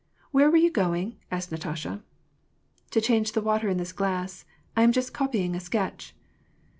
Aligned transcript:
'^ 0.01 0.03
Where 0.31 0.49
were 0.49 0.57
you 0.57 0.71
going?" 0.71 1.19
asked 1.31 1.51
Natasha. 1.51 2.01
'^ 2.87 2.89
To 2.89 2.99
change 3.01 3.33
the 3.33 3.41
water 3.43 3.69
in 3.69 3.77
this 3.77 3.93
glass. 3.93 4.45
I 4.75 4.81
am 4.81 4.91
just 4.91 5.13
copying 5.13 5.53
a 5.53 5.59
sketch." 5.59 6.15